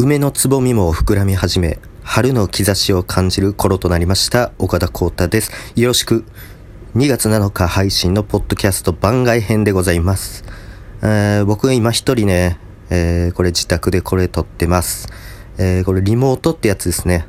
[0.00, 4.52] 梅のつぼみも膨らみ始め、春の兆しを感じる頃となりました。
[4.56, 5.50] 岡田光太です。
[5.74, 6.24] よろしく。
[6.94, 10.44] 2月7日配信のポッドキャスト番外編でございます。
[11.02, 15.08] えー僕今一人ね、えーこれ自宅でこれ撮ってます。
[15.58, 17.26] えーこれリモートってやつですね。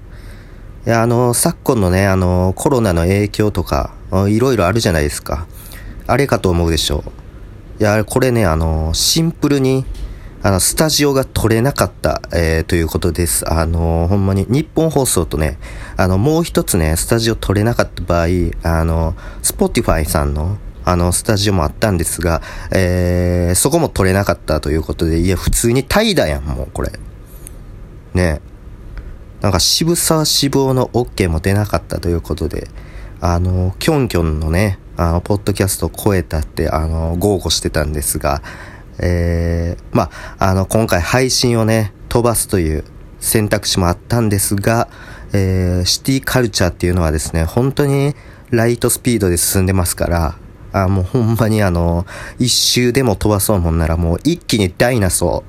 [0.85, 3.95] いや、あの、昨今のね、あの、コロナの影響とか、
[4.27, 5.47] いろいろあるじゃないですか。
[6.05, 7.03] あれかと思うでしょ
[7.79, 7.81] う。
[7.81, 9.85] いや、これね、あの、シンプルに、
[10.41, 13.51] あの、スタジオが取れなかった、えーということです。
[13.51, 15.59] あの、ほんまに、ニッポン放送とね、
[15.97, 18.27] あの、もう一つね、スタジオ取れなかった場合、
[18.63, 22.41] あの、スポティファイさんの、あの、スタジオもあったんですが、
[22.71, 26.91] えー、そこも取れなかったということで、いや、普通に怠惰やん、もう、これ。
[28.13, 28.41] ね
[29.41, 32.69] なんか渋沢志望の OK も出なかったということで、
[33.19, 38.41] あの、キョンキョンのね、あの、ポッドキャストを超えたって、あの、豪語してたんですが、
[39.01, 42.83] えー、まあ、あの、今回配信をね、飛ばすという
[43.19, 44.87] 選択肢もあったんですが、
[45.33, 48.15] えー、シティカルチャーっていうのはですね、本当に
[48.49, 50.35] ライトスピードで進んでますから、
[50.71, 52.05] あもうほんまにあの、
[52.37, 55.43] 一周でも飛ばそうもんならもう一気にダイナソ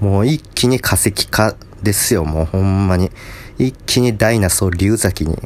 [0.00, 3.10] ー、もう一気に化石化ですよ、もうほんまに。
[3.58, 5.36] 一気にダイナソー竜崎に、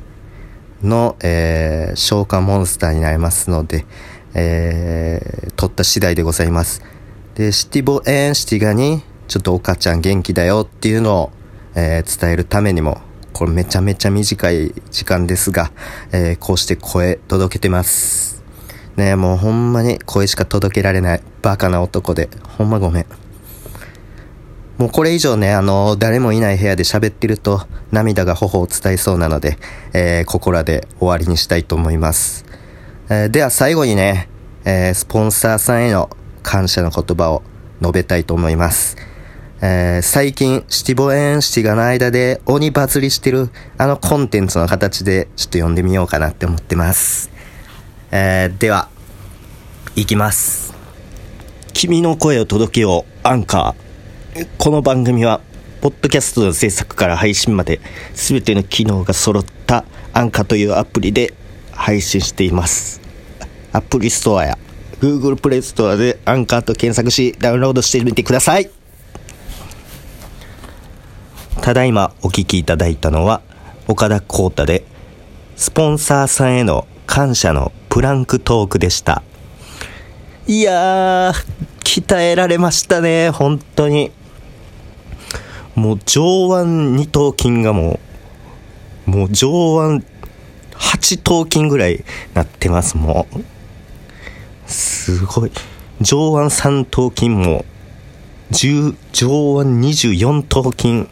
[0.82, 3.86] の、えー、召喚モンスターになりますので、
[4.34, 6.82] えー、取った次第でございます。
[7.34, 11.32] で、シティボエンシティガに、ちょっと岡ちゃん元気だよっていうのを、
[11.74, 13.00] えー伝えるためにも、
[13.32, 15.72] これめちゃめちゃ短い時間ですが、
[16.12, 18.44] えーこうして声届けてます。
[18.96, 23.06] ねもうほんまに声しか届けられないバカな男で、ほんまごめん。
[24.78, 29.58] もうこれ以上ね、あの、誰もいない部屋で喋ってると涙が頬を伝えそうなので、
[29.92, 32.44] えーここらで終わりにしたいと思います。
[33.08, 34.28] えーでは最後にね、
[34.64, 36.08] えースポンサーさんへの
[36.54, 37.42] 感謝の言葉を
[37.80, 38.96] 述べたいと思います。
[39.60, 47.28] えー最近、シティボエンシティガの間で鬼バズりしてるあのコンテンツの形でちょっと読んでみようかなって思ってます。
[48.12, 48.88] えーでは、
[49.96, 50.72] いきます。
[51.72, 54.46] 君の声を届けよう、アンカー。
[54.56, 55.40] この番組は、
[55.80, 57.80] ポッドキャストの制作から配信まで、
[58.14, 61.34] すべての機能が揃ったアンカというアプリで
[61.72, 63.00] 配信しています。
[63.72, 64.56] アプリストアや
[65.04, 68.70] Google プレイストアでアンカーと検索し、ダウンロードしてみてください。
[71.60, 73.42] ただいまお聞きいただいたのは、
[73.86, 74.82] 岡田光太で、
[75.56, 79.22] スポンサーさんへの感謝のプランクトークでした。
[80.46, 81.34] いやー、
[81.80, 84.10] 鍛えられましたね、本当に。
[85.74, 88.00] もう上腕二頭筋がも
[89.06, 90.02] う、もう上腕
[90.72, 93.53] 八頭筋ぐらいなってます、もう。
[95.04, 95.52] すごい。
[96.00, 97.66] 上腕三頭筋も、
[98.52, 101.06] 10上腕24頭筋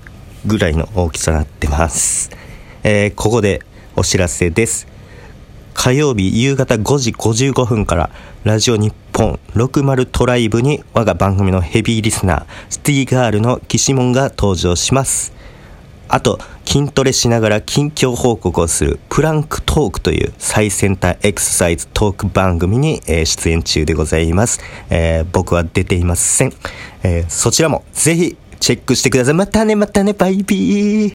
[0.46, 2.30] ぐらいの大きさになってます。
[2.84, 3.60] えーここで
[3.94, 4.86] お知らせです。
[5.74, 8.10] 火曜日夕方5時55分から
[8.44, 15.34] ラジオ日本60トライブに我が番組のヘビーリスナーシティーガールの岸門が登場します。
[16.12, 24.60] あと、筋トレしながら近況報告をするプランクトークという最先端エクササイズトーク番組に、え出演中でございます。
[24.90, 26.52] えー僕は出ていません。
[27.02, 29.34] えーそちらもぜひチェックしてください。
[29.34, 31.10] またね、またね、バイビー。